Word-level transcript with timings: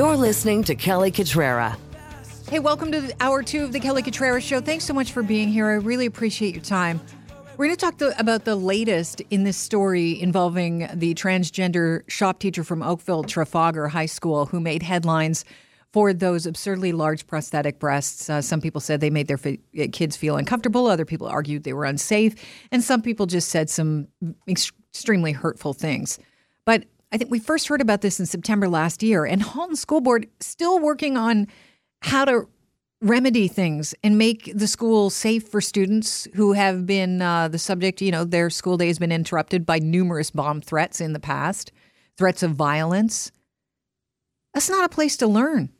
You're 0.00 0.16
listening 0.16 0.64
to 0.64 0.74
Kelly 0.74 1.12
Cutrara. 1.12 1.76
Hey, 2.48 2.58
welcome 2.58 2.90
to 2.90 3.12
hour 3.20 3.42
two 3.42 3.64
of 3.64 3.72
the 3.72 3.78
Kelly 3.78 4.02
Cutrara 4.02 4.40
Show. 4.40 4.62
Thanks 4.62 4.86
so 4.86 4.94
much 4.94 5.12
for 5.12 5.22
being 5.22 5.48
here. 5.48 5.66
I 5.66 5.74
really 5.74 6.06
appreciate 6.06 6.54
your 6.54 6.64
time. 6.64 7.02
We're 7.58 7.66
going 7.66 7.76
to 7.76 7.90
talk 7.90 8.18
about 8.18 8.46
the 8.46 8.56
latest 8.56 9.20
in 9.28 9.44
this 9.44 9.58
story 9.58 10.18
involving 10.18 10.88
the 10.94 11.12
transgender 11.12 12.08
shop 12.08 12.38
teacher 12.38 12.64
from 12.64 12.82
Oakville 12.82 13.24
Trafalgar 13.24 13.88
High 13.88 14.06
School 14.06 14.46
who 14.46 14.58
made 14.58 14.82
headlines 14.82 15.44
for 15.92 16.14
those 16.14 16.46
absurdly 16.46 16.92
large 16.92 17.26
prosthetic 17.26 17.78
breasts. 17.78 18.30
Uh, 18.30 18.40
some 18.40 18.62
people 18.62 18.80
said 18.80 19.02
they 19.02 19.10
made 19.10 19.28
their 19.28 19.36
fi- 19.36 19.60
kids 19.92 20.16
feel 20.16 20.38
uncomfortable. 20.38 20.86
Other 20.86 21.04
people 21.04 21.26
argued 21.26 21.64
they 21.64 21.74
were 21.74 21.84
unsafe. 21.84 22.36
And 22.72 22.82
some 22.82 23.02
people 23.02 23.26
just 23.26 23.50
said 23.50 23.68
some 23.68 24.08
ex- 24.48 24.72
extremely 24.94 25.32
hurtful 25.32 25.74
things. 25.74 26.18
But 26.64 26.84
I 27.12 27.18
think 27.18 27.30
we 27.30 27.40
first 27.40 27.68
heard 27.68 27.80
about 27.80 28.02
this 28.02 28.20
in 28.20 28.26
September 28.26 28.68
last 28.68 29.02
year, 29.02 29.24
and 29.24 29.42
Halton 29.42 29.76
School 29.76 30.00
Board 30.00 30.28
still 30.40 30.78
working 30.78 31.16
on 31.16 31.48
how 32.02 32.24
to 32.24 32.48
remedy 33.02 33.48
things 33.48 33.94
and 34.04 34.18
make 34.18 34.52
the 34.54 34.66
school 34.66 35.10
safe 35.10 35.48
for 35.48 35.60
students 35.60 36.28
who 36.34 36.52
have 36.52 36.86
been 36.86 37.22
uh, 37.22 37.48
the 37.48 37.58
subject. 37.58 38.00
You 38.00 38.12
know, 38.12 38.24
their 38.24 38.50
school 38.50 38.76
day 38.76 38.88
has 38.88 38.98
been 38.98 39.12
interrupted 39.12 39.66
by 39.66 39.78
numerous 39.78 40.30
bomb 40.30 40.60
threats 40.60 41.00
in 41.00 41.12
the 41.12 41.20
past, 41.20 41.72
threats 42.16 42.42
of 42.42 42.52
violence. 42.52 43.32
That's 44.54 44.70
not 44.70 44.84
a 44.84 44.88
place 44.88 45.16
to 45.18 45.26
learn. 45.26 45.70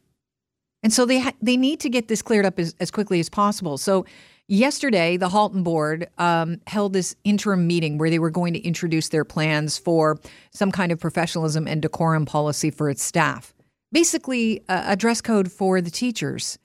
And 0.82 0.92
so 0.92 1.04
they 1.04 1.20
ha- 1.20 1.34
they 1.42 1.56
need 1.56 1.80
to 1.80 1.90
get 1.90 2.08
this 2.08 2.22
cleared 2.22 2.46
up 2.46 2.58
as, 2.58 2.74
as 2.80 2.90
quickly 2.90 3.20
as 3.20 3.28
possible. 3.28 3.76
So 3.76 4.06
yesterday, 4.50 5.16
the 5.16 5.28
Halton 5.28 5.62
board 5.62 6.08
um, 6.18 6.60
held 6.66 6.92
this 6.92 7.14
interim 7.24 7.66
meeting 7.66 7.96
where 7.96 8.10
they 8.10 8.18
were 8.18 8.30
going 8.30 8.52
to 8.52 8.60
introduce 8.60 9.08
their 9.08 9.24
plans 9.24 9.78
for 9.78 10.18
some 10.52 10.72
kind 10.72 10.92
of 10.92 11.00
professionalism 11.00 11.66
and 11.66 11.80
decorum 11.80 12.26
policy 12.26 12.70
for 12.70 12.90
its 12.90 13.02
staff. 13.02 13.54
Basically, 13.92 14.62
a, 14.68 14.84
a 14.88 14.96
dress 14.96 15.20
code 15.20 15.50
for 15.50 15.80
the 15.80 15.90
teachers. 15.90 16.58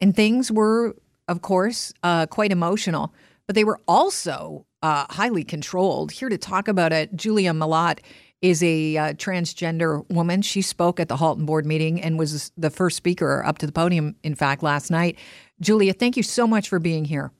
And 0.00 0.16
things 0.16 0.50
were, 0.50 0.96
of 1.28 1.42
course, 1.42 1.92
uh, 2.02 2.26
quite 2.26 2.52
emotional, 2.52 3.14
but 3.46 3.54
they 3.54 3.64
were 3.64 3.80
also 3.86 4.66
uh, 4.82 5.04
highly 5.10 5.44
controlled. 5.44 6.12
Here 6.12 6.30
to 6.30 6.38
talk 6.38 6.68
about 6.68 6.92
it, 6.92 7.14
Julia 7.14 7.52
Malott 7.52 8.00
is 8.40 8.62
a 8.62 8.96
uh, 8.96 9.12
transgender 9.14 10.08
woman. 10.10 10.40
She 10.40 10.62
spoke 10.62 10.98
at 10.98 11.08
the 11.08 11.16
Halton 11.16 11.44
board 11.44 11.66
meeting 11.66 12.00
and 12.00 12.18
was 12.18 12.50
the 12.56 12.70
first 12.70 12.96
speaker 12.96 13.44
up 13.44 13.58
to 13.58 13.66
the 13.66 13.72
podium, 13.72 14.16
in 14.22 14.34
fact, 14.34 14.62
last 14.62 14.90
night. 14.90 15.18
Julia, 15.60 15.92
thank 15.92 16.16
you 16.16 16.22
so 16.22 16.46
much 16.46 16.68
for 16.68 16.78
being 16.78 17.04
here. 17.04 17.32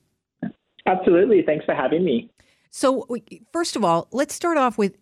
Absolutely. 0.85 1.43
Thanks 1.43 1.65
for 1.65 1.75
having 1.75 2.03
me. 2.03 2.29
So, 2.69 3.05
first 3.51 3.75
of 3.75 3.83
all, 3.83 4.07
let's 4.11 4.33
start 4.33 4.57
off 4.57 4.77
with 4.77 4.95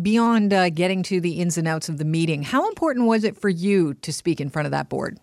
beyond 0.00 0.52
uh, 0.52 0.70
getting 0.70 1.02
to 1.04 1.20
the 1.20 1.40
ins 1.40 1.58
and 1.58 1.66
outs 1.66 1.88
of 1.88 1.98
the 1.98 2.04
meeting. 2.04 2.42
How 2.42 2.68
important 2.68 3.06
was 3.06 3.24
it 3.24 3.36
for 3.36 3.48
you 3.48 3.94
to 3.94 4.12
speak 4.12 4.40
in 4.40 4.50
front 4.50 4.66
of 4.66 4.72
that 4.72 4.88
board? 4.88 5.18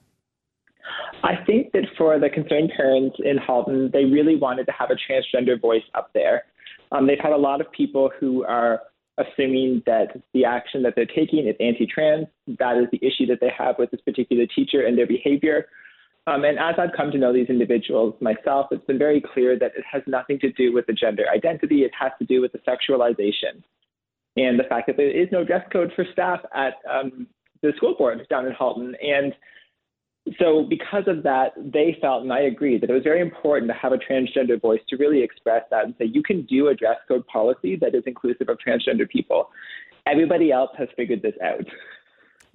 I 1.23 1.43
think 1.45 1.71
that 1.71 1.85
for 1.97 2.19
the 2.19 2.29
concerned 2.29 2.71
parents 2.75 3.17
in 3.23 3.37
Halton, 3.37 3.89
they 3.93 4.05
really 4.05 4.35
wanted 4.35 4.65
to 4.65 4.71
have 4.73 4.89
a 4.91 4.95
transgender 4.95 5.59
voice 5.59 5.83
up 5.95 6.11
there. 6.13 6.43
Um, 6.91 7.07
they've 7.07 7.19
had 7.19 7.31
a 7.31 7.37
lot 7.37 7.61
of 7.61 7.71
people 7.71 8.11
who 8.19 8.45
are 8.45 8.81
assuming 9.17 9.81
that 9.85 10.07
the 10.33 10.45
action 10.45 10.83
that 10.83 10.93
they're 10.95 11.05
taking 11.05 11.47
is 11.47 11.55
anti-trans. 11.59 12.27
That 12.59 12.77
is 12.77 12.85
the 12.91 12.99
issue 13.01 13.25
that 13.27 13.39
they 13.39 13.49
have 13.57 13.75
with 13.79 13.91
this 13.91 14.01
particular 14.01 14.45
teacher 14.45 14.85
and 14.85 14.97
their 14.97 15.07
behavior. 15.07 15.67
Um, 16.27 16.43
and 16.43 16.57
as 16.57 16.75
I've 16.79 16.95
come 16.97 17.11
to 17.11 17.17
know 17.17 17.31
these 17.31 17.49
individuals 17.49 18.15
myself, 18.19 18.67
it's 18.71 18.85
been 18.85 18.97
very 18.97 19.21
clear 19.21 19.59
that 19.59 19.73
it 19.77 19.83
has 19.91 20.01
nothing 20.07 20.39
to 20.39 20.51
do 20.53 20.73
with 20.73 20.87
the 20.87 20.93
gender 20.93 21.25
identity. 21.33 21.83
It 21.83 21.91
has 21.99 22.11
to 22.19 22.25
do 22.25 22.41
with 22.41 22.51
the 22.51 22.59
sexualization 22.59 23.61
and 24.37 24.59
the 24.59 24.63
fact 24.63 24.87
that 24.87 24.97
there 24.97 25.09
is 25.09 25.27
no 25.31 25.43
dress 25.43 25.65
code 25.71 25.91
for 25.95 26.05
staff 26.11 26.39
at 26.53 26.73
um, 26.91 27.27
the 27.61 27.71
school 27.77 27.95
board 27.97 28.25
down 28.29 28.45
in 28.45 28.53
Halton. 28.53 28.95
And 29.01 29.33
so, 30.39 30.65
because 30.67 31.03
of 31.07 31.21
that, 31.23 31.53
they 31.57 31.95
felt, 32.01 32.23
and 32.23 32.33
I 32.33 32.41
agree, 32.41 32.79
that 32.79 32.89
it 32.89 32.93
was 32.93 33.03
very 33.03 33.21
important 33.21 33.71
to 33.71 33.77
have 33.77 33.93
a 33.93 33.97
transgender 33.97 34.59
voice 34.59 34.81
to 34.89 34.97
really 34.97 35.21
express 35.21 35.63
that 35.69 35.85
and 35.85 35.93
say, 35.99 36.05
you 36.05 36.23
can 36.23 36.41
do 36.47 36.69
a 36.69 36.75
dress 36.75 36.97
code 37.07 37.25
policy 37.27 37.75
that 37.75 37.93
is 37.93 38.03
inclusive 38.07 38.49
of 38.49 38.57
transgender 38.57 39.07
people. 39.07 39.49
Everybody 40.07 40.51
else 40.51 40.71
has 40.79 40.87
figured 40.95 41.21
this 41.21 41.35
out. 41.43 41.65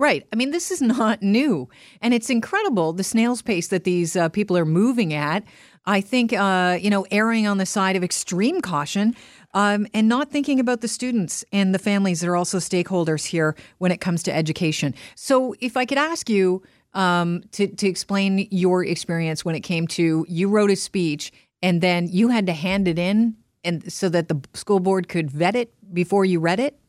Right. 0.01 0.27
I 0.33 0.37
mean, 0.37 0.51
this 0.51 0.71
is 0.71 0.81
not 0.81 1.23
new. 1.39 1.69
And 2.01 2.15
it's 2.15 2.31
incredible 2.31 2.95
the 2.95 3.05
snail's 3.05 3.43
pace 3.43 3.69
that 3.69 3.85
these 3.85 4.17
uh, 4.17 4.31
people 4.31 4.57
are 4.57 4.65
moving 4.65 5.13
at. 5.13 5.45
I 5.85 6.01
think, 6.01 6.33
uh, 6.33 6.79
you 6.81 6.89
know, 6.89 7.07
erring 7.11 7.47
on 7.47 7.59
the 7.59 7.67
side 7.67 7.97
of 7.97 8.03
extreme 8.03 8.63
caution 8.63 9.15
um, 9.53 9.87
and 9.93 10.09
not 10.09 10.31
thinking 10.31 10.59
about 10.59 10.81
the 10.81 10.89
students 10.89 11.45
and 11.53 11.75
the 11.75 11.79
families 11.79 12.21
that 12.21 12.29
are 12.29 12.37
also 12.37 12.59
stakeholders 12.59 13.27
here 13.27 13.55
when 13.77 13.93
it 13.93 14.01
comes 14.01 14.23
to 14.23 14.35
education. 14.35 14.95
So, 15.17 15.55
if 15.61 15.77
I 15.77 15.85
could 15.85 15.99
ask 15.99 16.31
you, 16.31 16.63
um, 16.95 17.43
to, 17.53 17.69
to 17.69 17.87
explain 17.87 18.49
your 18.51 18.85
experience 18.85 19.45
when 19.45 19.55
it 19.55 19.61
came 19.61 19.87
to 19.89 20.25
you 20.29 20.49
wrote 20.49 20.71
a 20.71 20.77
speech 20.77 21.31
and 21.63 21.81
then 21.81 22.09
you 22.09 22.29
had 22.29 22.47
to 22.47 22.53
hand 22.53 22.89
it 22.89 22.99
in 22.99 23.37
and 23.63 23.93
so 23.93 24.09
that 24.09 24.29
the 24.29 24.41
school 24.55 24.81
board 24.81 25.09
could 25.09 25.31
vet 25.31 25.55
it 25.55 25.73
before 25.95 26.25
you 26.25 26.41
read 26.41 26.59
it? 26.59 26.80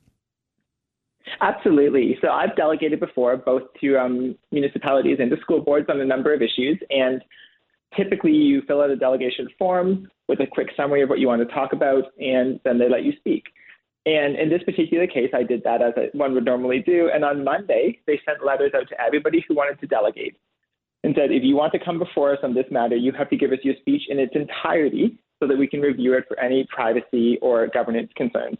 Absolutely. 1.41 2.17
So 2.21 2.29
I've 2.29 2.55
delegated 2.55 2.99
before, 2.99 3.37
both 3.37 3.63
to 3.81 3.97
um, 3.97 4.35
municipalities 4.51 5.17
and 5.19 5.29
to 5.31 5.37
school 5.41 5.61
boards 5.61 5.87
on 5.89 5.99
a 6.01 6.05
number 6.05 6.33
of 6.33 6.41
issues. 6.41 6.79
And 6.89 7.21
typically, 7.95 8.33
you 8.33 8.61
fill 8.67 8.81
out 8.81 8.89
a 8.89 8.95
delegation 8.95 9.47
form 9.57 10.07
with 10.27 10.39
a 10.39 10.47
quick 10.47 10.69
summary 10.77 11.01
of 11.01 11.09
what 11.09 11.19
you 11.19 11.27
want 11.27 11.47
to 11.47 11.53
talk 11.53 11.73
about, 11.73 12.05
and 12.19 12.59
then 12.63 12.77
they 12.77 12.89
let 12.89 13.03
you 13.03 13.13
speak. 13.17 13.45
And 14.05 14.35
in 14.35 14.49
this 14.49 14.63
particular 14.63 15.05
case, 15.05 15.29
I 15.33 15.43
did 15.43 15.63
that 15.63 15.81
as 15.81 15.93
one 16.13 16.33
would 16.33 16.45
normally 16.45 16.79
do. 16.79 17.11
And 17.13 17.23
on 17.23 17.43
Monday, 17.43 17.99
they 18.07 18.19
sent 18.25 18.43
letters 18.43 18.71
out 18.75 18.87
to 18.89 18.99
everybody 18.99 19.45
who 19.47 19.55
wanted 19.55 19.79
to 19.79 19.87
delegate 19.87 20.37
and 21.03 21.15
said, 21.15 21.31
if 21.31 21.43
you 21.43 21.55
want 21.55 21.73
to 21.73 21.79
come 21.83 21.99
before 21.99 22.33
us 22.33 22.39
on 22.43 22.53
this 22.53 22.65
matter, 22.71 22.95
you 22.95 23.11
have 23.11 23.29
to 23.29 23.37
give 23.37 23.51
us 23.51 23.59
your 23.63 23.75
speech 23.79 24.03
in 24.09 24.19
its 24.19 24.33
entirety 24.35 25.19
so 25.39 25.47
that 25.47 25.57
we 25.57 25.67
can 25.67 25.81
review 25.81 26.13
it 26.13 26.25
for 26.27 26.39
any 26.39 26.65
privacy 26.73 27.37
or 27.41 27.67
governance 27.67 28.11
concerns. 28.15 28.57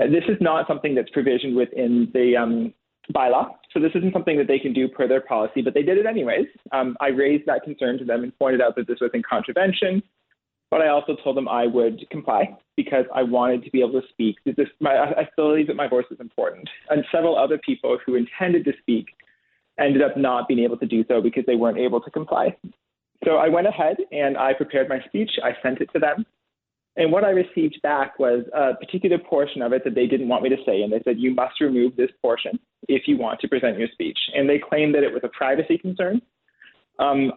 Uh, 0.00 0.06
this 0.06 0.24
is 0.28 0.36
not 0.40 0.66
something 0.66 0.94
that's 0.94 1.10
provisioned 1.10 1.56
within 1.56 2.10
the 2.12 2.36
um, 2.36 2.74
bylaw, 3.14 3.48
so 3.72 3.80
this 3.80 3.92
isn't 3.94 4.12
something 4.12 4.36
that 4.36 4.46
they 4.46 4.58
can 4.58 4.72
do 4.72 4.88
per 4.88 5.06
their 5.06 5.20
policy, 5.20 5.62
but 5.62 5.74
they 5.74 5.82
did 5.82 5.98
it 5.98 6.06
anyways. 6.06 6.46
Um, 6.72 6.96
I 7.00 7.08
raised 7.08 7.46
that 7.46 7.62
concern 7.62 7.98
to 7.98 8.04
them 8.04 8.22
and 8.24 8.38
pointed 8.38 8.60
out 8.60 8.76
that 8.76 8.86
this 8.86 8.98
was 9.00 9.10
in 9.14 9.22
contravention 9.22 10.02
but 10.70 10.80
I 10.80 10.88
also 10.88 11.16
told 11.22 11.36
them 11.36 11.48
I 11.48 11.66
would 11.66 12.08
comply 12.10 12.56
because 12.76 13.04
I 13.14 13.22
wanted 13.22 13.64
to 13.64 13.70
be 13.70 13.80
able 13.80 14.00
to 14.00 14.06
speak. 14.08 14.36
This, 14.44 14.68
my, 14.80 14.96
I 14.96 15.28
still 15.32 15.50
believe 15.50 15.68
that 15.68 15.76
my 15.76 15.88
voice 15.88 16.06
is 16.10 16.18
important. 16.20 16.68
And 16.90 17.04
several 17.12 17.38
other 17.38 17.58
people 17.58 17.98
who 18.04 18.16
intended 18.16 18.64
to 18.64 18.72
speak 18.80 19.06
ended 19.78 20.02
up 20.02 20.16
not 20.16 20.48
being 20.48 20.60
able 20.60 20.76
to 20.78 20.86
do 20.86 21.04
so 21.08 21.20
because 21.20 21.44
they 21.46 21.54
weren't 21.54 21.78
able 21.78 22.00
to 22.00 22.10
comply. 22.10 22.56
So 23.24 23.36
I 23.36 23.48
went 23.48 23.66
ahead 23.66 23.96
and 24.10 24.36
I 24.36 24.54
prepared 24.54 24.88
my 24.88 25.00
speech. 25.06 25.30
I 25.42 25.52
sent 25.62 25.80
it 25.80 25.88
to 25.92 25.98
them. 25.98 26.26
And 26.96 27.12
what 27.12 27.24
I 27.24 27.30
received 27.30 27.80
back 27.82 28.18
was 28.18 28.44
a 28.54 28.74
particular 28.74 29.18
portion 29.18 29.60
of 29.60 29.72
it 29.72 29.84
that 29.84 29.94
they 29.94 30.06
didn't 30.06 30.28
want 30.28 30.42
me 30.42 30.48
to 30.48 30.56
say. 30.64 30.82
And 30.82 30.92
they 30.92 31.00
said, 31.04 31.18
you 31.18 31.34
must 31.34 31.60
remove 31.60 31.94
this 31.94 32.10
portion 32.22 32.58
if 32.88 33.02
you 33.06 33.18
want 33.18 33.40
to 33.40 33.48
present 33.48 33.78
your 33.78 33.88
speech. 33.92 34.18
And 34.34 34.48
they 34.48 34.58
claimed 34.58 34.94
that 34.94 35.02
it 35.02 35.12
was 35.12 35.22
a 35.22 35.28
privacy 35.28 35.76
concern. 35.76 36.22
Um, 36.98 37.32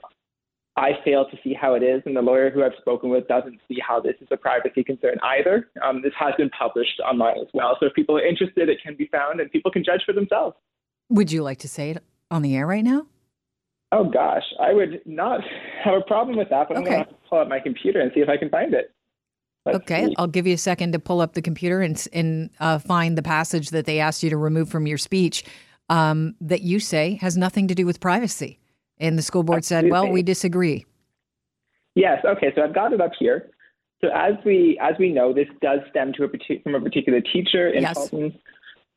I 0.77 0.91
fail 1.03 1.25
to 1.29 1.37
see 1.43 1.53
how 1.53 1.73
it 1.73 1.83
is, 1.83 2.01
and 2.05 2.15
the 2.15 2.21
lawyer 2.21 2.49
who 2.49 2.63
I've 2.63 2.71
spoken 2.79 3.09
with 3.09 3.27
doesn't 3.27 3.59
see 3.67 3.77
how 3.85 3.99
this 3.99 4.13
is 4.21 4.29
a 4.31 4.37
privacy 4.37 4.81
concern 4.81 5.17
either. 5.21 5.69
Um, 5.83 6.01
this 6.01 6.13
has 6.17 6.33
been 6.37 6.49
published 6.51 7.01
online 7.05 7.37
as 7.39 7.47
well, 7.53 7.75
so 7.81 7.87
if 7.87 7.93
people 7.93 8.15
are 8.15 8.25
interested, 8.25 8.69
it 8.69 8.77
can 8.81 8.95
be 8.95 9.07
found, 9.07 9.41
and 9.41 9.51
people 9.51 9.71
can 9.71 9.83
judge 9.83 10.03
for 10.05 10.13
themselves. 10.13 10.55
Would 11.09 11.33
you 11.33 11.43
like 11.43 11.57
to 11.59 11.67
say 11.67 11.89
it 11.89 12.03
on 12.31 12.43
the 12.43 12.55
air 12.55 12.65
right 12.65 12.83
now? 12.83 13.07
Oh 13.91 14.05
gosh, 14.05 14.43
I 14.61 14.71
would 14.71 15.01
not 15.05 15.41
have 15.83 15.95
a 15.95 16.01
problem 16.01 16.37
with 16.37 16.49
that, 16.49 16.69
but 16.69 16.77
okay. 16.77 16.79
I'm 16.79 16.83
going 16.85 16.93
to 16.93 16.97
have 16.99 17.09
to 17.09 17.29
pull 17.29 17.39
up 17.39 17.49
my 17.49 17.59
computer 17.59 17.99
and 17.99 18.11
see 18.13 18.21
if 18.21 18.29
I 18.29 18.37
can 18.37 18.49
find 18.49 18.73
it. 18.73 18.93
Let's 19.65 19.77
okay, 19.77 20.07
see. 20.07 20.15
I'll 20.17 20.27
give 20.27 20.47
you 20.47 20.53
a 20.53 20.57
second 20.57 20.93
to 20.93 20.99
pull 20.99 21.21
up 21.21 21.33
the 21.33 21.41
computer 21.41 21.81
and 21.81 22.07
and 22.13 22.49
uh, 22.59 22.79
find 22.79 23.17
the 23.17 23.23
passage 23.23 23.71
that 23.71 23.85
they 23.85 23.99
asked 23.99 24.23
you 24.23 24.29
to 24.29 24.37
remove 24.37 24.69
from 24.69 24.87
your 24.87 24.97
speech 24.97 25.43
um, 25.89 26.35
that 26.41 26.61
you 26.61 26.79
say 26.79 27.15
has 27.21 27.37
nothing 27.37 27.67
to 27.67 27.75
do 27.75 27.85
with 27.85 27.99
privacy. 27.99 28.59
And 28.99 29.17
the 29.17 29.21
school 29.21 29.43
board 29.43 29.63
said, 29.63 29.89
well, 29.89 30.09
we 30.09 30.23
disagree. 30.23 30.85
Yes. 31.95 32.23
Okay. 32.25 32.51
So 32.55 32.63
I've 32.63 32.75
got 32.75 32.93
it 32.93 33.01
up 33.01 33.11
here. 33.17 33.49
So 34.01 34.09
as 34.13 34.33
we 34.45 34.79
as 34.81 34.95
we 34.97 35.11
know, 35.11 35.33
this 35.33 35.47
does 35.61 35.79
stem 35.89 36.13
to 36.13 36.23
a 36.23 36.29
from 36.63 36.75
a 36.75 36.81
particular 36.81 37.19
teacher 37.21 37.69
in 37.69 37.83
yes. 37.83 37.97
Halton, 37.97 38.37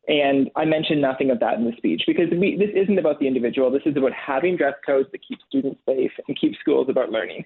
and 0.07 0.51
I 0.55 0.65
mentioned 0.65 1.01
nothing 1.01 1.31
of 1.31 1.41
that 1.41 1.55
in 1.55 1.65
the 1.65 1.73
speech 1.77 2.03
because 2.07 2.31
we, 2.31 2.57
this 2.57 2.71
isn't 2.75 2.99
about 2.99 3.19
the 3.19 3.27
individual. 3.27 3.71
This 3.71 3.83
is 3.85 3.97
about 3.97 4.13
having 4.13 4.57
dress 4.57 4.75
codes 4.87 5.09
that 5.11 5.21
keep 5.27 5.39
students 5.49 5.81
safe 5.87 6.13
and 6.29 6.39
keep 6.41 6.55
schools 6.61 6.87
about 6.89 7.11
learning. 7.11 7.45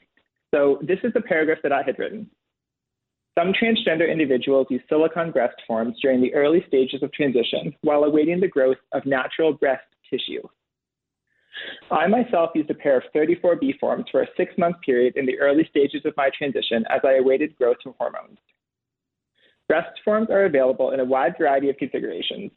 So 0.55 0.79
this 0.83 0.99
is 1.03 1.12
the 1.15 1.23
paragraph 1.23 1.59
that 1.62 1.73
I 1.73 1.83
had 1.83 1.99
written. 1.99 2.31
Some 3.38 3.53
transgender 3.53 4.11
individuals 4.11 4.67
use 4.71 4.81
silicone 4.88 5.31
breast 5.31 5.56
forms 5.67 5.97
during 6.00 6.23
the 6.23 6.33
early 6.33 6.65
stages 6.69 7.03
of 7.03 7.12
transition 7.12 7.75
while 7.83 8.05
awaiting 8.05 8.41
the 8.41 8.49
growth 8.49 8.79
of 8.93 9.05
natural 9.05 9.53
breast 9.53 9.85
tissue. 10.09 10.41
I 11.91 12.06
myself 12.06 12.50
used 12.55 12.71
a 12.71 12.75
pair 12.75 12.97
of 12.97 13.03
34B 13.15 13.79
forms 13.79 14.06
for 14.11 14.23
a 14.23 14.27
six 14.37 14.53
month 14.56 14.77
period 14.85 15.17
in 15.17 15.27
the 15.27 15.38
early 15.38 15.67
stages 15.69 16.03
of 16.05 16.15
my 16.17 16.31
transition 16.37 16.85
as 16.88 17.00
I 17.05 17.17
awaited 17.17 17.56
growth 17.56 17.77
from 17.83 17.94
hormones. 17.99 18.38
Breast 19.69 20.00
forms 20.05 20.31
are 20.31 20.44
available 20.44 20.93
in 20.93 21.00
a 21.00 21.05
wide 21.05 21.35
variety 21.38 21.69
of 21.69 21.77
configurations. 21.77 22.53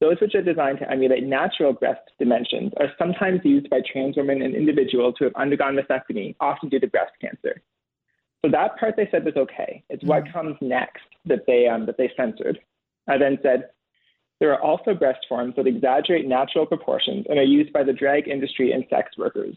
those 0.00 0.20
which 0.20 0.34
are 0.34 0.42
designed 0.42 0.78
to 0.78 0.90
emulate 0.90 1.24
natural 1.24 1.72
breast 1.72 2.02
dimensions 2.18 2.72
are 2.78 2.92
sometimes 2.98 3.40
used 3.44 3.70
by 3.70 3.80
trans 3.90 4.16
women 4.16 4.42
and 4.42 4.54
individuals 4.54 5.14
who 5.18 5.24
have 5.24 5.34
undergone 5.34 5.76
mastectomy, 5.76 6.34
often 6.40 6.68
due 6.68 6.80
to 6.80 6.86
breast 6.88 7.12
cancer. 7.20 7.62
So 8.44 8.50
that 8.50 8.78
part 8.78 8.96
they 8.96 9.08
said 9.10 9.24
was 9.24 9.36
okay. 9.36 9.82
It's 9.88 10.04
what 10.04 10.24
mm. 10.24 10.32
comes 10.32 10.56
next 10.60 11.04
that 11.24 11.46
they 11.46 11.66
um, 11.66 11.86
that 11.86 11.96
they 11.96 12.12
censored. 12.14 12.58
I 13.08 13.16
then 13.16 13.38
said 13.42 13.70
there 14.38 14.52
are 14.52 14.60
also 14.60 14.92
breast 14.92 15.24
forms 15.30 15.56
that 15.56 15.66
exaggerate 15.66 16.28
natural 16.28 16.66
proportions 16.66 17.24
and 17.30 17.38
are 17.38 17.42
used 17.44 17.72
by 17.72 17.84
the 17.84 17.94
drag 17.94 18.28
industry 18.28 18.72
and 18.72 18.84
sex 18.90 19.16
workers. 19.16 19.56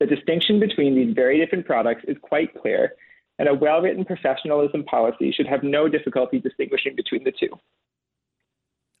The 0.00 0.06
distinction 0.06 0.58
between 0.58 0.96
these 0.96 1.14
very 1.14 1.38
different 1.38 1.66
products 1.66 2.02
is 2.08 2.16
quite 2.20 2.60
clear, 2.60 2.94
and 3.38 3.48
a 3.48 3.54
well-written 3.54 4.04
professionalism 4.04 4.82
policy 4.82 5.30
should 5.30 5.46
have 5.46 5.62
no 5.62 5.88
difficulty 5.88 6.40
distinguishing 6.40 6.96
between 6.96 7.22
the 7.22 7.32
two. 7.32 7.56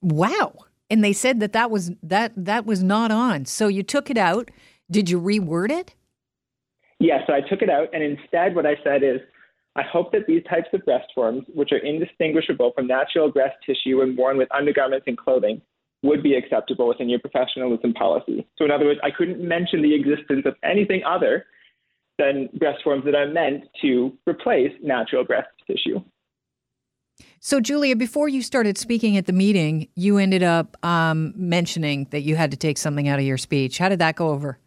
Wow. 0.02 0.54
And 0.88 1.02
they 1.02 1.12
said 1.12 1.40
that 1.40 1.52
that 1.52 1.68
was 1.68 1.90
that 2.00 2.32
that 2.36 2.64
was 2.64 2.80
not 2.80 3.10
on. 3.10 3.44
So 3.46 3.66
you 3.66 3.82
took 3.82 4.08
it 4.08 4.18
out. 4.18 4.52
Did 4.88 5.10
you 5.10 5.20
reword 5.20 5.72
it? 5.72 5.96
Yeah, 6.98 7.18
so 7.26 7.34
I 7.34 7.40
took 7.40 7.62
it 7.62 7.70
out, 7.70 7.88
and 7.92 8.02
instead, 8.02 8.54
what 8.54 8.66
I 8.66 8.76
said 8.82 9.02
is, 9.02 9.20
I 9.76 9.82
hope 9.82 10.12
that 10.12 10.26
these 10.26 10.42
types 10.48 10.68
of 10.72 10.84
breast 10.84 11.08
forms, 11.14 11.44
which 11.52 11.70
are 11.72 11.78
indistinguishable 11.78 12.72
from 12.74 12.86
natural 12.86 13.30
breast 13.30 13.56
tissue 13.66 13.98
when 13.98 14.16
worn 14.16 14.38
with 14.38 14.48
undergarments 14.54 15.04
and 15.06 15.18
clothing, 15.18 15.60
would 16.02 16.22
be 16.22 16.34
acceptable 16.34 16.88
within 16.88 17.08
your 17.08 17.18
professionalism 17.18 17.92
policy. 17.92 18.46
So, 18.56 18.64
in 18.64 18.70
other 18.70 18.86
words, 18.86 19.00
I 19.02 19.10
couldn't 19.10 19.46
mention 19.46 19.82
the 19.82 19.94
existence 19.94 20.46
of 20.46 20.54
anything 20.62 21.02
other 21.04 21.44
than 22.18 22.48
breast 22.58 22.82
forms 22.82 23.04
that 23.04 23.14
are 23.14 23.28
meant 23.28 23.64
to 23.82 24.16
replace 24.26 24.72
natural 24.82 25.24
breast 25.24 25.48
tissue. 25.66 26.00
So, 27.40 27.60
Julia, 27.60 27.96
before 27.96 28.28
you 28.28 28.42
started 28.42 28.78
speaking 28.78 29.16
at 29.16 29.26
the 29.26 29.32
meeting, 29.32 29.88
you 29.94 30.18
ended 30.18 30.42
up 30.42 30.76
um, 30.84 31.34
mentioning 31.36 32.06
that 32.10 32.22
you 32.22 32.36
had 32.36 32.50
to 32.50 32.56
take 32.56 32.78
something 32.78 33.08
out 33.08 33.18
of 33.18 33.24
your 33.24 33.38
speech. 33.38 33.78
How 33.78 33.88
did 33.88 33.98
that 33.98 34.16
go 34.16 34.30
over? 34.30 34.58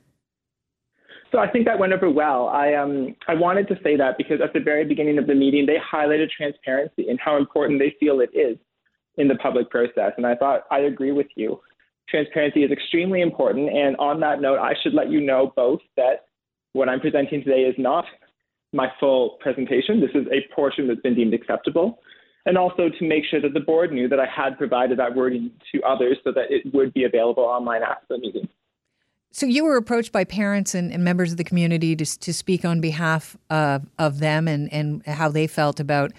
So 1.32 1.38
I 1.38 1.48
think 1.48 1.66
that 1.66 1.78
went 1.78 1.94
over 1.94 2.10
well. 2.10 2.48
I 2.48 2.74
um 2.74 3.16
I 3.28 3.36
wanted 3.36 3.68
to 3.68 3.76
say 3.84 3.96
that 3.98 4.18
because 4.18 4.42
at 4.42 4.54
the 4.54 4.60
very 4.60 4.86
beginning 4.86 5.18
of 5.18 5.28
the 5.28 5.36
meeting 5.36 5.66
they 5.66 5.78
highlighted 5.78 6.30
transparency 6.36 7.10
and 7.10 7.20
how 7.20 7.38
important 7.38 7.80
they 7.80 7.96
feel 8.00 8.20
it 8.20 8.32
is 8.34 8.58
in 9.18 9.28
the 9.28 9.36
public 9.36 9.70
process. 9.70 10.14
And 10.18 10.26
I 10.26 10.36
thought 10.36 10.64
I 10.72 10.80
agree 10.80 11.12
with 11.12 11.28
you. 11.36 11.60
Transparency 12.10 12.64
is 12.64 12.72
extremely 12.72 13.22
important. 13.22 13.70
And 13.70 13.96
on 13.98 14.20
that 14.22 14.42
note, 14.42 14.58
I 14.60 14.74
should 14.82 14.96
let 14.96 15.12
you 15.12 15.22
know 15.22 15.54
both 15.56 15.82
that 15.96 16.26
what 16.74 16.90
I'm 16.90 17.00
presenting 17.00 17.44
today 17.44 17.62
is 17.62 17.76
not 17.78 18.06
my 18.74 18.88
full 19.00 19.38
presentation. 19.42 20.00
This 20.00 20.12
is 20.16 20.26
a 20.32 20.54
portion 20.54 20.88
that's 20.88 21.02
been 21.02 21.16
deemed 21.16 21.34
acceptable. 21.34 22.00
And 22.46 22.58
also 22.58 22.90
to 22.90 23.08
make 23.08 23.26
sure 23.30 23.42
that 23.42 23.54
the 23.54 23.60
board 23.60 23.92
knew 23.92 24.08
that 24.08 24.20
I 24.20 24.26
had 24.26 24.58
provided 24.58 24.98
that 24.98 25.14
wording 25.16 25.52
to 25.72 25.82
others 25.84 26.18
so 26.24 26.32
that 26.32 26.46
it 26.50 26.74
would 26.74 26.94
be 26.94 27.04
available 27.04 27.44
online 27.44 27.84
after 27.84 28.06
the 28.10 28.18
meeting. 28.20 28.48
So 29.32 29.46
you 29.46 29.64
were 29.64 29.78
approached 29.78 30.12
by 30.12 30.24
parents 30.24 30.74
and, 30.74 30.92
and 30.92 31.04
members 31.04 31.32
of 31.32 31.38
the 31.38 31.44
community 31.44 31.96
to, 31.96 32.20
to 32.20 32.34
speak 32.34 32.66
on 32.66 32.82
behalf 32.82 33.38
of, 33.50 33.88
of 34.00 34.20
them 34.20 34.48
and, 34.48 34.72
and 34.74 35.06
how 35.06 35.30
they 35.30 35.46
felt 35.46 35.80
about 35.80 36.12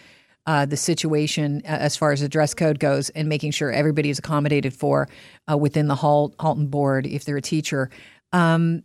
uh, 0.47 0.65
the 0.65 0.77
situation 0.77 1.61
uh, 1.65 1.69
as 1.69 1.97
far 1.97 2.13
as 2.13 2.21
the 2.21 2.29
dress 2.29 2.55
code 2.55 2.79
goes 2.79 3.11
and 3.11 3.29
making 3.29 3.51
sure 3.51 3.71
everybody 3.71 4.11
is 4.11 4.19
accommodated 4.19 4.73
for 4.73 5.09
uh, 5.51 5.57
within 5.57 5.89
the 5.89 5.95
Halt, 5.95 6.35
Halton 6.41 6.69
board 6.69 7.07
if 7.07 7.25
they're 7.25 7.37
a 7.37 7.43
teacher. 7.43 7.91
Um, 8.33 8.83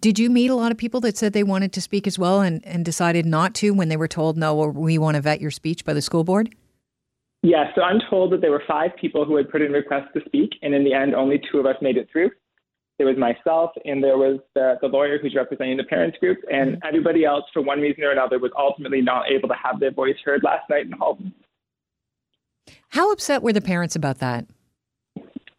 did 0.00 0.18
you 0.18 0.30
meet 0.30 0.50
a 0.50 0.54
lot 0.54 0.72
of 0.72 0.78
people 0.78 1.00
that 1.00 1.16
said 1.16 1.32
they 1.32 1.44
wanted 1.44 1.72
to 1.74 1.80
speak 1.80 2.06
as 2.06 2.18
well 2.18 2.40
and, 2.40 2.66
and 2.66 2.84
decided 2.84 3.26
not 3.26 3.54
to 3.56 3.70
when 3.70 3.88
they 3.88 3.96
were 3.96 4.08
told, 4.08 4.36
no, 4.36 4.54
we 4.54 4.98
want 4.98 5.14
to 5.14 5.20
vet 5.20 5.40
your 5.40 5.50
speech 5.50 5.84
by 5.84 5.92
the 5.92 6.02
school 6.02 6.24
board? 6.24 6.54
Yeah, 7.42 7.70
so 7.74 7.82
I'm 7.82 8.00
told 8.10 8.32
that 8.32 8.40
there 8.40 8.50
were 8.50 8.64
five 8.66 8.90
people 9.00 9.24
who 9.24 9.36
had 9.36 9.48
put 9.48 9.62
in 9.62 9.70
requests 9.70 10.08
to 10.14 10.20
speak, 10.26 10.50
and 10.62 10.74
in 10.74 10.84
the 10.84 10.92
end, 10.92 11.14
only 11.14 11.40
two 11.50 11.58
of 11.58 11.66
us 11.66 11.76
made 11.80 11.96
it 11.96 12.08
through 12.10 12.30
there 12.98 13.06
was 13.06 13.16
myself 13.18 13.70
and 13.84 14.02
there 14.02 14.16
was 14.16 14.38
the, 14.54 14.76
the 14.80 14.88
lawyer 14.88 15.18
who's 15.18 15.34
representing 15.34 15.76
the 15.76 15.84
parents 15.84 16.18
group, 16.18 16.38
and 16.50 16.82
everybody 16.86 17.24
else, 17.24 17.44
for 17.52 17.62
one 17.62 17.80
reason 17.80 18.04
or 18.04 18.10
another, 18.10 18.38
was 18.38 18.52
ultimately 18.58 19.02
not 19.02 19.30
able 19.30 19.48
to 19.48 19.54
have 19.54 19.80
their 19.80 19.90
voice 19.90 20.16
heard 20.24 20.42
last 20.42 20.68
night 20.70 20.86
in 20.86 20.92
Halton. 20.92 21.32
How 22.88 23.12
upset 23.12 23.42
were 23.42 23.52
the 23.52 23.60
parents 23.60 23.96
about 23.96 24.18
that? 24.18 24.46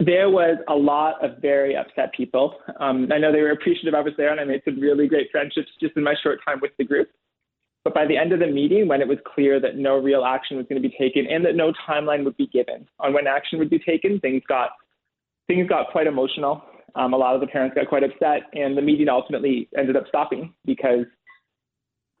There 0.00 0.30
was 0.30 0.58
a 0.68 0.74
lot 0.74 1.24
of 1.24 1.38
very 1.42 1.76
upset 1.76 2.12
people. 2.12 2.54
Um, 2.78 3.08
I 3.12 3.18
know 3.18 3.32
they 3.32 3.40
were 3.40 3.50
appreciative 3.50 3.94
I 3.94 4.00
was 4.00 4.14
there, 4.16 4.30
and 4.30 4.40
I 4.40 4.44
made 4.44 4.62
some 4.64 4.80
really 4.80 5.08
great 5.08 5.30
friendships 5.30 5.68
just 5.80 5.96
in 5.96 6.02
my 6.02 6.14
short 6.22 6.40
time 6.44 6.58
with 6.60 6.72
the 6.78 6.84
group. 6.84 7.08
But 7.84 7.94
by 7.94 8.06
the 8.06 8.16
end 8.16 8.32
of 8.32 8.40
the 8.40 8.46
meeting, 8.46 8.86
when 8.86 9.00
it 9.00 9.08
was 9.08 9.18
clear 9.24 9.60
that 9.60 9.76
no 9.76 9.98
real 9.98 10.24
action 10.24 10.56
was 10.56 10.66
going 10.68 10.80
to 10.82 10.88
be 10.88 10.94
taken 10.98 11.26
and 11.26 11.44
that 11.44 11.56
no 11.56 11.72
timeline 11.88 12.24
would 12.24 12.36
be 12.36 12.48
given 12.48 12.86
on 13.00 13.12
when 13.12 13.26
action 13.26 13.58
would 13.58 13.70
be 13.70 13.78
taken, 13.78 14.20
things 14.20 14.42
got 14.48 14.70
things 15.46 15.68
got 15.68 15.90
quite 15.90 16.06
emotional. 16.06 16.62
Um, 16.98 17.14
a 17.14 17.16
lot 17.16 17.34
of 17.36 17.40
the 17.40 17.46
parents 17.46 17.76
got 17.76 17.88
quite 17.88 18.02
upset, 18.02 18.42
and 18.54 18.76
the 18.76 18.82
meeting 18.82 19.08
ultimately 19.08 19.68
ended 19.78 19.96
up 19.96 20.04
stopping 20.08 20.52
because 20.64 21.06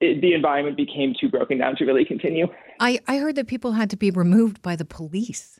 it, 0.00 0.20
the 0.20 0.32
environment 0.32 0.76
became 0.76 1.14
too 1.20 1.28
broken 1.28 1.58
down 1.58 1.74
to 1.76 1.84
really 1.84 2.04
continue. 2.04 2.46
I, 2.78 3.00
I 3.08 3.18
heard 3.18 3.34
that 3.36 3.48
people 3.48 3.72
had 3.72 3.90
to 3.90 3.96
be 3.96 4.12
removed 4.12 4.62
by 4.62 4.76
the 4.76 4.84
police. 4.84 5.58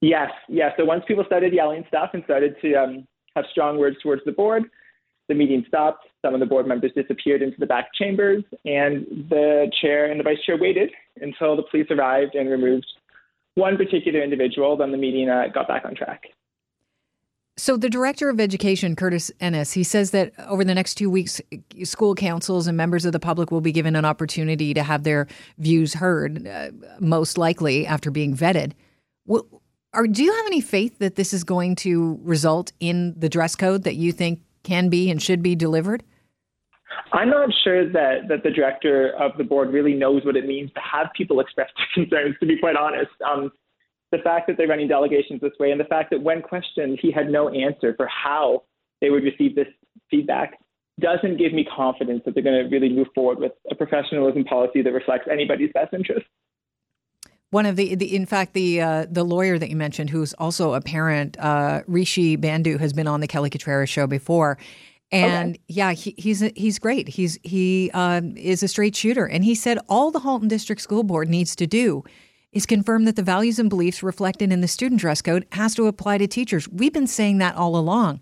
Yes, 0.00 0.30
yes. 0.48 0.72
So 0.76 0.84
once 0.84 1.04
people 1.06 1.22
started 1.24 1.52
yelling 1.54 1.84
stuff 1.86 2.10
and 2.14 2.24
started 2.24 2.56
to 2.62 2.74
um, 2.74 3.06
have 3.36 3.44
strong 3.52 3.78
words 3.78 3.96
towards 4.02 4.22
the 4.24 4.32
board, 4.32 4.64
the 5.28 5.34
meeting 5.36 5.64
stopped. 5.68 6.08
Some 6.20 6.34
of 6.34 6.40
the 6.40 6.46
board 6.46 6.66
members 6.66 6.90
disappeared 6.96 7.42
into 7.42 7.56
the 7.60 7.66
back 7.66 7.90
chambers, 7.94 8.42
and 8.64 9.06
the 9.30 9.70
chair 9.80 10.10
and 10.10 10.18
the 10.18 10.24
vice 10.24 10.42
chair 10.44 10.58
waited 10.58 10.90
until 11.20 11.54
the 11.54 11.62
police 11.70 11.86
arrived 11.90 12.34
and 12.34 12.50
removed 12.50 12.86
one 13.54 13.76
particular 13.76 14.20
individual. 14.20 14.76
Then 14.76 14.90
the 14.90 14.98
meeting 14.98 15.28
uh, 15.30 15.44
got 15.54 15.68
back 15.68 15.84
on 15.84 15.94
track. 15.94 16.24
So, 17.58 17.76
the 17.76 17.90
director 17.90 18.30
of 18.30 18.40
education, 18.40 18.96
Curtis 18.96 19.30
Ennis, 19.38 19.72
he 19.72 19.84
says 19.84 20.10
that 20.12 20.32
over 20.48 20.64
the 20.64 20.74
next 20.74 20.94
two 20.94 21.10
weeks, 21.10 21.40
school 21.84 22.14
councils 22.14 22.66
and 22.66 22.76
members 22.78 23.04
of 23.04 23.12
the 23.12 23.20
public 23.20 23.50
will 23.50 23.60
be 23.60 23.72
given 23.72 23.94
an 23.94 24.06
opportunity 24.06 24.72
to 24.72 24.82
have 24.82 25.02
their 25.02 25.26
views 25.58 25.92
heard, 25.92 26.46
uh, 26.46 26.70
most 26.98 27.36
likely 27.36 27.86
after 27.86 28.10
being 28.10 28.34
vetted. 28.34 28.72
Well, 29.26 29.46
are, 29.92 30.06
do 30.06 30.24
you 30.24 30.32
have 30.32 30.46
any 30.46 30.62
faith 30.62 30.98
that 30.98 31.16
this 31.16 31.34
is 31.34 31.44
going 31.44 31.76
to 31.76 32.18
result 32.22 32.72
in 32.80 33.14
the 33.18 33.28
dress 33.28 33.54
code 33.54 33.84
that 33.84 33.96
you 33.96 34.12
think 34.12 34.40
can 34.62 34.88
be 34.88 35.10
and 35.10 35.20
should 35.20 35.42
be 35.42 35.54
delivered? 35.54 36.02
I'm 37.12 37.28
not 37.28 37.50
sure 37.62 37.86
that, 37.92 38.28
that 38.28 38.42
the 38.42 38.50
director 38.50 39.12
of 39.18 39.32
the 39.36 39.44
board 39.44 39.70
really 39.70 39.92
knows 39.92 40.24
what 40.24 40.36
it 40.36 40.46
means 40.46 40.70
to 40.72 40.80
have 40.80 41.08
people 41.14 41.40
express 41.40 41.68
their 41.76 41.86
concerns, 42.06 42.36
to 42.40 42.46
be 42.46 42.58
quite 42.58 42.76
honest. 42.76 43.10
Um, 43.30 43.52
the 44.12 44.18
fact 44.18 44.46
that 44.46 44.56
they're 44.56 44.68
running 44.68 44.88
delegations 44.88 45.40
this 45.40 45.52
way 45.58 45.70
and 45.72 45.80
the 45.80 45.84
fact 45.84 46.10
that 46.10 46.22
when 46.22 46.42
questioned, 46.42 46.98
he 47.00 47.10
had 47.10 47.30
no 47.30 47.48
answer 47.48 47.94
for 47.96 48.06
how 48.06 48.62
they 49.00 49.10
would 49.10 49.24
receive 49.24 49.56
this 49.56 49.66
feedback 50.10 50.58
doesn't 51.00 51.38
give 51.38 51.52
me 51.52 51.66
confidence 51.74 52.22
that 52.24 52.34
they're 52.34 52.44
going 52.44 52.62
to 52.62 52.68
really 52.68 52.92
move 52.92 53.08
forward 53.14 53.38
with 53.38 53.52
a 53.70 53.74
professionalism 53.74 54.44
policy 54.44 54.82
that 54.82 54.92
reflects 54.92 55.26
anybody's 55.30 55.70
best 55.72 55.92
interest. 55.94 56.26
One 57.50 57.66
of 57.66 57.76
the, 57.76 57.94
the 57.94 58.14
in 58.14 58.24
fact, 58.24 58.54
the 58.54 58.80
uh, 58.80 59.06
the 59.10 59.24
lawyer 59.24 59.58
that 59.58 59.68
you 59.68 59.76
mentioned, 59.76 60.08
who's 60.08 60.32
also 60.34 60.72
a 60.72 60.80
parent, 60.80 61.36
uh, 61.38 61.82
Rishi 61.86 62.36
Bandhu, 62.36 62.78
has 62.78 62.94
been 62.94 63.06
on 63.06 63.20
the 63.20 63.26
Kelly 63.26 63.50
Cutrara 63.50 63.86
show 63.86 64.06
before, 64.06 64.56
and 65.10 65.56
okay. 65.56 65.62
yeah, 65.68 65.92
he, 65.92 66.14
he's 66.16 66.40
he's 66.56 66.78
great. 66.78 67.08
He's 67.08 67.38
he 67.42 67.90
um, 67.92 68.38
is 68.38 68.62
a 68.62 68.68
straight 68.68 68.96
shooter, 68.96 69.26
and 69.26 69.44
he 69.44 69.54
said 69.54 69.78
all 69.86 70.10
the 70.10 70.20
Halton 70.20 70.48
District 70.48 70.80
School 70.80 71.02
Board 71.02 71.28
needs 71.28 71.54
to 71.56 71.66
do 71.66 72.04
is 72.52 72.66
confirm 72.66 73.04
that 73.04 73.16
the 73.16 73.22
values 73.22 73.58
and 73.58 73.70
beliefs 73.70 74.02
reflected 74.02 74.52
in 74.52 74.60
the 74.60 74.68
student 74.68 75.00
dress 75.00 75.22
code 75.22 75.46
has 75.52 75.74
to 75.74 75.86
apply 75.86 76.18
to 76.18 76.26
teachers. 76.26 76.68
We've 76.68 76.92
been 76.92 77.06
saying 77.06 77.38
that 77.38 77.56
all 77.56 77.76
along. 77.76 78.20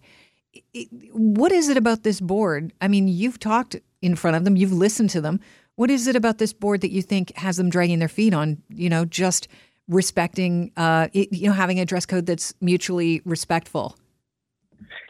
What 1.12 1.52
is 1.52 1.68
it 1.68 1.76
about 1.76 2.02
this 2.02 2.20
board? 2.20 2.72
I 2.80 2.88
mean, 2.88 3.08
you've 3.08 3.38
talked 3.38 3.76
in 4.02 4.16
front 4.16 4.36
of 4.36 4.44
them, 4.44 4.56
you've 4.56 4.72
listened 4.72 5.10
to 5.10 5.20
them. 5.20 5.40
What 5.76 5.90
is 5.90 6.06
it 6.06 6.16
about 6.16 6.38
this 6.38 6.52
board 6.52 6.80
that 6.80 6.90
you 6.90 7.02
think 7.02 7.36
has 7.36 7.56
them 7.56 7.70
dragging 7.70 7.98
their 7.98 8.08
feet 8.08 8.34
on, 8.34 8.62
you 8.68 8.88
know, 8.88 9.04
just 9.04 9.48
respecting, 9.88 10.72
uh, 10.76 11.08
you 11.12 11.48
know, 11.48 11.52
having 11.52 11.80
a 11.80 11.84
dress 11.84 12.06
code 12.06 12.26
that's 12.26 12.54
mutually 12.60 13.22
respectful? 13.24 13.96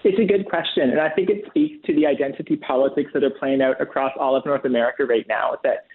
It's 0.02 0.18
a 0.18 0.24
good 0.24 0.48
question. 0.48 0.90
And 0.90 1.00
I 1.00 1.10
think 1.10 1.28
it 1.28 1.44
speaks 1.46 1.84
to 1.86 1.94
the 1.94 2.06
identity 2.06 2.56
politics 2.56 3.10
that 3.12 3.22
are 3.22 3.30
playing 3.30 3.60
out 3.60 3.80
across 3.80 4.12
all 4.18 4.34
of 4.34 4.46
North 4.46 4.64
America 4.64 5.04
right 5.04 5.26
now 5.28 5.56
that 5.62 5.86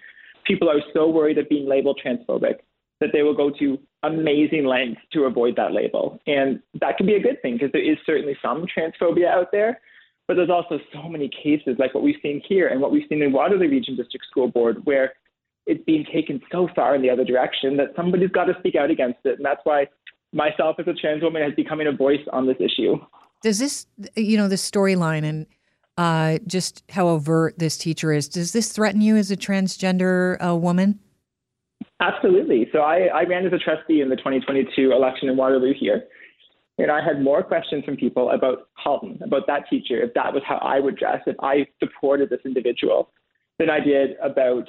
people 0.46 0.70
are 0.70 0.80
so 0.92 1.08
worried 1.08 1.38
of 1.38 1.48
being 1.48 1.68
labeled 1.68 2.00
transphobic 2.04 2.60
that 3.00 3.10
they 3.12 3.22
will 3.22 3.34
go 3.34 3.50
to 3.50 3.78
amazing 4.02 4.64
lengths 4.64 5.00
to 5.12 5.24
avoid 5.24 5.56
that 5.56 5.72
label. 5.72 6.18
And 6.26 6.60
that 6.80 6.96
can 6.96 7.06
be 7.06 7.14
a 7.14 7.20
good 7.20 7.40
thing 7.42 7.54
because 7.54 7.72
there 7.72 7.84
is 7.84 7.98
certainly 8.06 8.36
some 8.40 8.66
transphobia 8.66 9.26
out 9.26 9.52
there, 9.52 9.80
but 10.26 10.34
there's 10.34 10.50
also 10.50 10.78
so 10.92 11.08
many 11.08 11.28
cases 11.28 11.76
like 11.78 11.94
what 11.94 12.02
we've 12.02 12.16
seen 12.22 12.40
here 12.48 12.68
and 12.68 12.80
what 12.80 12.92
we've 12.92 13.06
seen 13.08 13.22
in 13.22 13.32
Waterloo 13.32 13.68
Region 13.68 13.96
District 13.96 14.24
School 14.30 14.48
Board 14.48 14.84
where 14.84 15.12
it's 15.66 15.84
being 15.84 16.06
taken 16.12 16.40
so 16.50 16.68
far 16.74 16.94
in 16.94 17.02
the 17.02 17.10
other 17.10 17.24
direction 17.24 17.76
that 17.76 17.88
somebody's 17.96 18.30
got 18.30 18.44
to 18.44 18.54
speak 18.60 18.76
out 18.76 18.90
against 18.90 19.18
it. 19.24 19.36
And 19.36 19.44
that's 19.44 19.60
why 19.64 19.88
myself 20.32 20.76
as 20.78 20.86
a 20.86 20.94
trans 20.94 21.22
woman 21.22 21.42
has 21.42 21.52
becoming 21.54 21.86
a 21.86 21.92
voice 21.92 22.20
on 22.32 22.46
this 22.46 22.56
issue. 22.60 22.96
Does 23.42 23.58
this, 23.58 23.86
you 24.14 24.36
know, 24.36 24.48
this 24.48 24.68
storyline 24.68 25.24
and 25.24 25.46
uh, 25.98 26.38
just 26.46 26.84
how 26.90 27.08
overt 27.08 27.58
this 27.58 27.76
teacher 27.76 28.12
is, 28.12 28.28
does 28.28 28.52
this 28.52 28.72
threaten 28.72 29.00
you 29.00 29.16
as 29.16 29.30
a 29.30 29.36
transgender 29.36 30.36
uh, 30.44 30.54
woman? 30.54 31.00
Absolutely. 32.00 32.68
So 32.72 32.80
I, 32.80 33.06
I 33.06 33.22
ran 33.24 33.46
as 33.46 33.52
a 33.52 33.58
trustee 33.58 34.00
in 34.00 34.10
the 34.10 34.16
2022 34.16 34.92
election 34.92 35.28
in 35.28 35.36
Waterloo 35.36 35.72
here. 35.78 36.04
And 36.78 36.90
I 36.90 37.02
had 37.02 37.22
more 37.22 37.42
questions 37.42 37.84
from 37.84 37.96
people 37.96 38.30
about 38.30 38.68
Halton, 38.74 39.18
about 39.22 39.46
that 39.46 39.64
teacher, 39.70 40.02
if 40.02 40.12
that 40.12 40.34
was 40.34 40.42
how 40.46 40.56
I 40.58 40.78
would 40.78 40.96
dress, 40.96 41.22
if 41.26 41.36
I 41.40 41.66
supported 41.82 42.28
this 42.28 42.40
individual, 42.44 43.10
than 43.58 43.70
I 43.70 43.80
did 43.80 44.16
about 44.22 44.68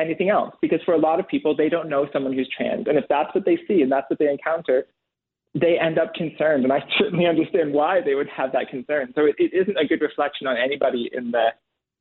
anything 0.00 0.30
else. 0.30 0.54
Because 0.62 0.78
for 0.84 0.94
a 0.94 0.98
lot 0.98 1.18
of 1.18 1.26
people, 1.26 1.56
they 1.56 1.68
don't 1.68 1.88
know 1.88 2.06
someone 2.12 2.32
who's 2.32 2.48
trans. 2.56 2.86
And 2.86 2.96
if 2.96 3.04
that's 3.08 3.34
what 3.34 3.44
they 3.44 3.58
see 3.66 3.82
and 3.82 3.90
that's 3.90 4.08
what 4.08 4.20
they 4.20 4.30
encounter, 4.30 4.86
they 5.54 5.78
end 5.80 5.98
up 5.98 6.14
concerned. 6.14 6.62
And 6.62 6.72
I 6.72 6.80
certainly 6.98 7.26
understand 7.26 7.72
why 7.72 8.00
they 8.00 8.14
would 8.14 8.28
have 8.28 8.52
that 8.52 8.68
concern. 8.68 9.12
So 9.16 9.24
it, 9.24 9.34
it 9.38 9.52
isn't 9.52 9.76
a 9.76 9.84
good 9.84 10.00
reflection 10.00 10.46
on 10.46 10.56
anybody 10.56 11.10
in 11.12 11.32
the 11.32 11.48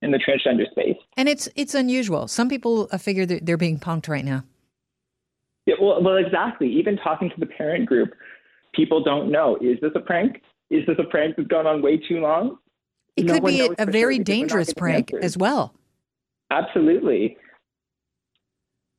in 0.03 0.12
the 0.12 0.19
transgender 0.19 0.69
space. 0.69 0.98
And 1.15 1.27
it's 1.27 1.50
it's 1.55 1.74
unusual. 1.74 2.27
Some 2.27 2.50
people 2.50 2.88
figure 3.00 3.25
that 3.25 3.48
they're 3.48 3.57
being 3.57 3.79
punked 3.79 4.07
right 4.07 4.24
now. 4.24 4.43
Yeah, 5.67 5.75
well, 5.79 6.01
well, 6.01 6.15
exactly. 6.15 6.67
Even 6.71 6.97
talking 6.97 7.29
to 7.29 7.36
the 7.39 7.45
parent 7.45 7.86
group, 7.86 8.09
people 8.74 9.03
don't 9.03 9.29
know: 9.31 9.57
is 9.57 9.77
this 9.81 9.91
a 9.93 10.00
prank? 10.00 10.41
Is 10.71 10.86
this 10.88 10.95
a 10.97 11.03
prank 11.03 11.36
that's 11.36 11.47
gone 11.47 11.67
on 11.67 11.81
way 11.81 11.97
too 11.97 12.19
long? 12.19 12.57
It 13.15 13.25
no 13.25 13.33
could 13.33 13.45
be 13.45 13.69
a, 13.77 13.86
very 13.86 14.19
dangerous 14.19 14.74
prank 14.74 15.13
answers. 15.13 15.25
as 15.25 15.38
well. 15.38 15.74
Absolutely. 16.51 17.38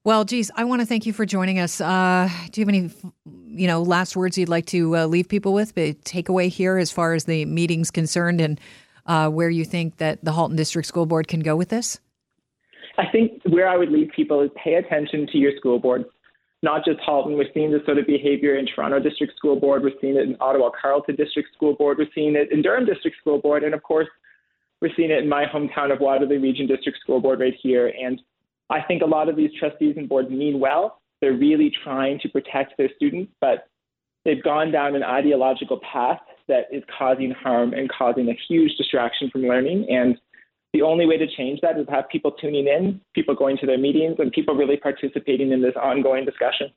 Well, 0.05 0.25
geez, 0.25 0.51
I 0.57 0.65
want 0.65 0.81
to 0.81 0.87
thank 0.87 1.07
you 1.07 1.13
for 1.13 1.27
joining 1.27 1.59
us. 1.59 1.81
Uh, 1.81 2.29
do 2.51 2.61
you 2.61 2.67
have 2.67 2.75
any, 2.75 2.91
you 3.47 3.67
know, 3.67 3.83
last 3.83 4.17
words 4.17 4.39
you'd 4.39 4.49
like 4.49 4.67
to 4.67 4.97
uh, 4.97 5.07
leave 5.07 5.29
people 5.29 5.53
with? 5.53 5.75
But 5.75 6.03
takeaway 6.03 6.49
here, 6.49 6.79
as 6.79 6.91
far 6.91 7.15
as 7.15 7.25
the 7.25 7.45
meeting's 7.45 7.91
concerned, 7.91 8.41
and 8.41 8.61
uh, 9.07 9.29
where 9.29 9.51
you 9.51 9.65
think 9.65 9.99
that 9.99 10.25
the 10.25 10.33
Halton 10.33 10.57
District 10.57 10.87
School 10.87 11.07
Board 11.07 11.29
can 11.29 11.41
go 11.41 11.57
with 11.57 11.69
this? 11.69 11.99
I 12.99 13.05
think 13.13 13.41
where 13.49 13.69
I 13.69 13.77
would 13.77 13.91
leave 13.91 14.11
people 14.15 14.41
is 14.41 14.51
pay 14.63 14.75
attention 14.75 15.27
to 15.31 15.39
your 15.39 15.53
school 15.57 15.79
board, 15.79 16.05
not 16.63 16.85
just 16.85 16.99
Halton. 17.01 17.37
We're 17.37 17.53
seeing 17.55 17.71
this 17.71 17.85
sort 17.85 17.99
of 17.99 18.07
behavior 18.07 18.57
in 18.57 18.67
Toronto 18.67 18.99
District 18.99 19.35
School 19.37 19.59
Board. 19.59 19.83
We're 19.83 19.93
seeing 20.01 20.17
it 20.17 20.23
in 20.23 20.37
Ottawa 20.41 20.71
Carleton 20.81 21.17
District 21.17 21.49
School 21.55 21.75
Board. 21.75 21.99
We're 21.99 22.09
seeing 22.15 22.35
it 22.35 22.51
in 22.51 22.63
Durham 22.63 22.87
District 22.87 23.17
School 23.21 23.39
Board. 23.39 23.63
And 23.63 23.75
of 23.75 23.83
course, 23.83 24.09
we're 24.81 24.95
seeing 24.97 25.11
it 25.11 25.23
in 25.23 25.29
my 25.29 25.45
hometown 25.45 25.93
of 25.93 26.01
Waterloo 26.01 26.41
Region 26.41 26.67
District 26.67 26.99
School 27.01 27.21
Board 27.21 27.41
right 27.41 27.55
here. 27.63 27.93
And 28.01 28.21
I 28.71 28.83
think 28.83 29.03
a 29.03 29.07
lot 29.07 29.29
of 29.29 29.37
these 29.37 29.51
trustees 29.59 29.95
and 29.97 30.09
boards 30.09 30.31
mean 30.31 30.61
well. 30.61 31.01
They're 31.21 31.33
really 31.33 31.73
trying 31.83 32.21
to 32.21 32.29
protect 32.29 32.77
their 32.77 32.91
students, 32.97 33.33
but 33.41 33.69
they've 34.25 34.43
gone 34.43 34.71
down 34.71 34.95
an 34.95 35.03
ideological 35.03 35.81
path 35.81 36.21
that 36.49 36.67
is 36.73 36.83
causing 36.97 37.31
harm 37.33 37.73
and 37.73 37.91
causing 37.91 38.29
a 38.29 38.39
huge 38.49 38.77
distraction 38.77 39.31
from 39.31 39.43
learning. 39.43 39.87
And 39.91 40.17
the 40.73 40.83
only 40.83 41.07
way 41.07 41.17
to 41.17 41.27
change 41.27 41.61
that 41.63 41.79
is 41.79 41.87
have 41.89 42.09
people 42.11 42.33
tuning 42.33 42.67
in, 42.67 43.01
people 43.15 43.35
going 43.35 43.57
to 43.59 43.67
their 43.67 43.79
meetings, 43.79 44.17
and 44.19 44.33
people 44.33 44.55
really 44.55 44.77
participating 44.77 45.53
in 45.53 45.63
this 45.63 45.75
ongoing 45.81 46.25
discussion. 46.25 46.71